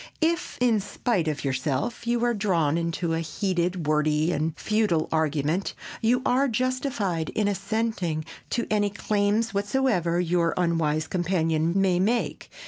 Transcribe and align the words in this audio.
If, 0.23 0.57
in 0.59 0.79
spite 0.79 1.27
of 1.27 1.45
yourself, 1.45 2.07
you 2.07 2.25
are 2.25 2.33
drawn 2.33 2.75
into 2.75 3.13
a 3.13 3.19
heated, 3.19 3.85
wordy 3.85 4.31
and 4.31 4.57
futile 4.57 5.07
argument, 5.11 5.75
you 6.01 6.23
are 6.25 6.47
justified 6.47 7.29
in 7.35 7.47
assenting 7.47 8.25
to 8.49 8.65
any 8.71 8.89
claims 8.89 9.53
whatsoever 9.53 10.19
your 10.19 10.55
unwise 10.57 11.05
companion 11.05 11.73
may 11.79 11.99
make. 11.99 12.49